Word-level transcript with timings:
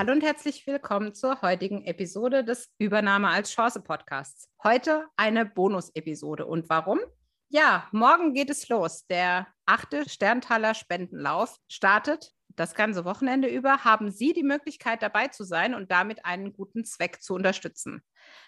Hallo 0.00 0.12
und 0.12 0.22
herzlich 0.22 0.66
willkommen 0.66 1.12
zur 1.12 1.42
heutigen 1.42 1.84
Episode 1.84 2.42
des 2.42 2.72
Übernahme 2.78 3.28
als 3.28 3.50
Chance 3.52 3.82
Podcasts. 3.82 4.48
Heute 4.64 5.04
eine 5.14 5.44
Bonus-Episode. 5.44 6.46
Und 6.46 6.70
warum? 6.70 7.00
Ja, 7.50 7.86
morgen 7.92 8.32
geht 8.32 8.48
es 8.48 8.70
los. 8.70 9.06
Der 9.08 9.46
achte 9.66 10.08
Sterntaler 10.08 10.72
Spendenlauf 10.72 11.58
startet 11.68 12.32
das 12.48 12.74
ganze 12.74 13.04
Wochenende 13.04 13.48
über. 13.48 13.84
Haben 13.84 14.10
Sie 14.10 14.32
die 14.32 14.42
Möglichkeit 14.42 15.02
dabei 15.02 15.28
zu 15.28 15.44
sein 15.44 15.74
und 15.74 15.90
damit 15.90 16.24
einen 16.24 16.54
guten 16.54 16.86
Zweck 16.86 17.20
zu 17.20 17.34
unterstützen. 17.34 18.02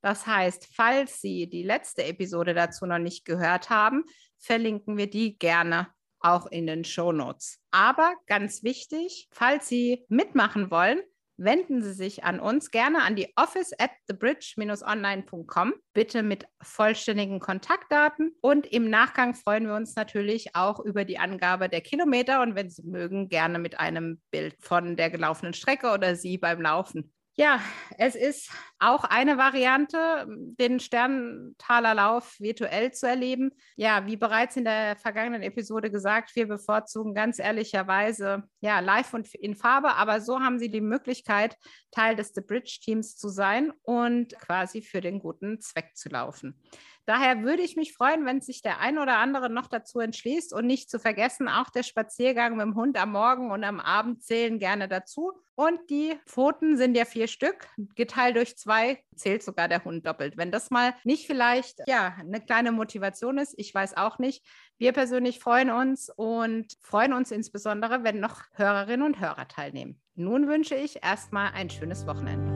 Das 0.00 0.26
heißt, 0.26 0.68
falls 0.74 1.20
Sie 1.20 1.46
die 1.46 1.62
letzte 1.62 2.04
Episode 2.04 2.54
dazu 2.54 2.86
noch 2.86 2.96
nicht 2.96 3.26
gehört 3.26 3.68
haben, 3.68 4.04
verlinken 4.38 4.96
wir 4.96 5.10
die 5.10 5.38
gerne 5.38 5.88
auch 6.20 6.46
in 6.46 6.66
den 6.66 6.84
Show 6.86 7.12
Notes. 7.12 7.60
Aber 7.70 8.14
ganz 8.24 8.62
wichtig, 8.62 9.28
falls 9.30 9.68
Sie 9.68 10.06
mitmachen 10.08 10.70
wollen, 10.70 11.02
wenden 11.36 11.82
Sie 11.82 11.92
sich 11.92 12.24
an 12.24 12.40
uns 12.40 12.70
gerne 12.70 13.02
an 13.02 13.16
die 13.16 13.32
office 13.36 13.72
at 13.78 13.90
thebridge-online.com, 14.08 15.74
bitte 15.92 16.22
mit 16.22 16.46
vollständigen 16.62 17.40
Kontaktdaten 17.40 18.34
und 18.40 18.66
im 18.66 18.88
Nachgang 18.90 19.34
freuen 19.34 19.66
wir 19.66 19.74
uns 19.74 19.96
natürlich 19.96 20.54
auch 20.54 20.80
über 20.80 21.04
die 21.04 21.18
Angabe 21.18 21.68
der 21.68 21.80
Kilometer 21.80 22.42
und 22.42 22.54
wenn 22.54 22.70
Sie 22.70 22.82
mögen, 22.82 23.28
gerne 23.28 23.58
mit 23.58 23.78
einem 23.80 24.20
Bild 24.30 24.56
von 24.60 24.96
der 24.96 25.10
gelaufenen 25.10 25.54
Strecke 25.54 25.92
oder 25.92 26.16
Sie 26.16 26.38
beim 26.38 26.60
Laufen. 26.60 27.12
Ja, 27.36 27.60
es 27.98 28.14
ist 28.14 28.52
auch 28.84 29.04
eine 29.04 29.38
Variante, 29.38 30.26
den 30.28 30.80
Sterntalerlauf 30.80 32.38
virtuell 32.38 32.92
zu 32.92 33.08
erleben. 33.08 33.50
Ja, 33.76 34.06
wie 34.06 34.16
bereits 34.16 34.56
in 34.56 34.64
der 34.64 34.96
vergangenen 34.96 35.42
Episode 35.42 35.90
gesagt, 35.90 36.34
wir 36.36 36.46
bevorzugen 36.46 37.14
ganz 37.14 37.38
ehrlicherweise 37.38 38.44
ja 38.60 38.80
live 38.80 39.14
und 39.14 39.34
in 39.34 39.54
Farbe, 39.54 39.94
aber 39.94 40.20
so 40.20 40.40
haben 40.40 40.58
Sie 40.58 40.70
die 40.70 40.80
Möglichkeit, 40.80 41.56
Teil 41.90 42.16
des 42.16 42.34
The 42.34 42.40
Bridge 42.40 42.78
Teams 42.82 43.16
zu 43.16 43.28
sein 43.28 43.72
und 43.82 44.38
quasi 44.38 44.82
für 44.82 45.00
den 45.00 45.20
guten 45.20 45.60
Zweck 45.60 45.96
zu 45.96 46.08
laufen. 46.08 46.60
Daher 47.06 47.42
würde 47.42 47.62
ich 47.62 47.76
mich 47.76 47.92
freuen, 47.92 48.24
wenn 48.24 48.40
sich 48.40 48.62
der 48.62 48.80
ein 48.80 48.98
oder 48.98 49.18
andere 49.18 49.50
noch 49.50 49.66
dazu 49.66 50.00
entschließt 50.00 50.54
und 50.54 50.66
nicht 50.66 50.90
zu 50.90 50.98
vergessen, 50.98 51.48
auch 51.48 51.68
der 51.68 51.82
Spaziergang 51.82 52.56
mit 52.56 52.64
dem 52.64 52.76
Hund 52.76 52.96
am 52.96 53.12
Morgen 53.12 53.50
und 53.50 53.62
am 53.62 53.78
Abend 53.78 54.22
zählen 54.22 54.58
gerne 54.58 54.88
dazu. 54.88 55.32
Und 55.54 55.78
die 55.90 56.14
Pfoten 56.26 56.76
sind 56.76 56.96
ja 56.96 57.04
vier 57.04 57.28
Stück, 57.28 57.68
geteilt 57.94 58.36
durch 58.36 58.56
zwei 58.74 58.98
zählt 59.14 59.42
sogar 59.42 59.68
der 59.68 59.84
Hund 59.84 60.06
doppelt. 60.06 60.36
Wenn 60.36 60.50
das 60.50 60.70
mal 60.70 60.94
nicht 61.04 61.26
vielleicht 61.26 61.80
ja 61.86 62.16
eine 62.18 62.40
kleine 62.40 62.72
Motivation 62.72 63.38
ist, 63.38 63.54
ich 63.56 63.74
weiß 63.74 63.96
auch 63.96 64.18
nicht. 64.18 64.44
Wir 64.78 64.92
persönlich 64.92 65.38
freuen 65.38 65.70
uns 65.70 66.10
und 66.14 66.66
freuen 66.80 67.12
uns 67.12 67.30
insbesondere, 67.30 68.02
wenn 68.02 68.20
noch 68.20 68.42
Hörerinnen 68.54 69.06
und 69.06 69.20
Hörer 69.20 69.48
teilnehmen. 69.48 70.00
Nun 70.16 70.48
wünsche 70.48 70.74
ich 70.74 71.02
erstmal 71.02 71.52
ein 71.52 71.70
schönes 71.70 72.06
Wochenende. 72.06 72.52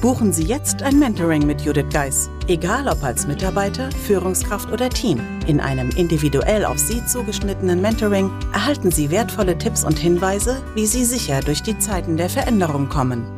Buchen 0.00 0.32
Sie 0.32 0.44
jetzt 0.44 0.84
ein 0.84 1.00
Mentoring 1.00 1.44
mit 1.44 1.62
Judith 1.62 1.92
Geis, 1.92 2.30
egal 2.46 2.86
ob 2.86 3.02
als 3.02 3.26
Mitarbeiter, 3.26 3.90
Führungskraft 3.90 4.70
oder 4.70 4.88
Team. 4.88 5.20
In 5.48 5.58
einem 5.58 5.90
individuell 5.90 6.64
auf 6.64 6.78
Sie 6.78 7.04
zugeschnittenen 7.04 7.82
Mentoring 7.82 8.30
erhalten 8.52 8.92
Sie 8.92 9.10
wertvolle 9.10 9.58
Tipps 9.58 9.82
und 9.82 9.98
Hinweise, 9.98 10.62
wie 10.76 10.86
Sie 10.86 11.04
sicher 11.04 11.40
durch 11.40 11.64
die 11.64 11.80
Zeiten 11.80 12.16
der 12.16 12.30
Veränderung 12.30 12.88
kommen. 12.88 13.37